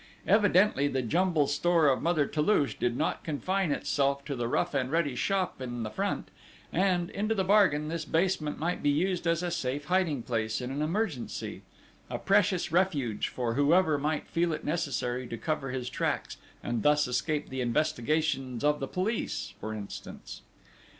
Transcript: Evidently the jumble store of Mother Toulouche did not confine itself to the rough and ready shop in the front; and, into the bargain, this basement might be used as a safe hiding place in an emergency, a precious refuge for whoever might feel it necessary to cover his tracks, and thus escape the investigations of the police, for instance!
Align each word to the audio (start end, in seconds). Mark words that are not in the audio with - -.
Evidently 0.25 0.87
the 0.87 1.03
jumble 1.03 1.45
store 1.45 1.87
of 1.87 2.01
Mother 2.01 2.25
Toulouche 2.25 2.73
did 2.73 2.97
not 2.97 3.23
confine 3.23 3.71
itself 3.71 4.25
to 4.25 4.35
the 4.35 4.47
rough 4.47 4.73
and 4.73 4.89
ready 4.89 5.13
shop 5.15 5.61
in 5.61 5.83
the 5.83 5.91
front; 5.91 6.29
and, 6.73 7.11
into 7.11 7.35
the 7.35 7.43
bargain, 7.43 7.87
this 7.87 8.03
basement 8.03 8.57
might 8.57 8.81
be 8.81 8.89
used 8.89 9.27
as 9.27 9.43
a 9.43 9.51
safe 9.51 9.85
hiding 9.85 10.23
place 10.23 10.59
in 10.59 10.71
an 10.71 10.81
emergency, 10.81 11.61
a 12.09 12.17
precious 12.17 12.71
refuge 12.71 13.27
for 13.27 13.53
whoever 13.53 13.99
might 13.99 14.25
feel 14.27 14.53
it 14.53 14.63
necessary 14.63 15.27
to 15.27 15.37
cover 15.37 15.69
his 15.69 15.87
tracks, 15.87 16.37
and 16.63 16.81
thus 16.81 17.07
escape 17.07 17.49
the 17.49 17.61
investigations 17.61 18.63
of 18.63 18.79
the 18.79 18.87
police, 18.87 19.53
for 19.59 19.71
instance! 19.71 20.41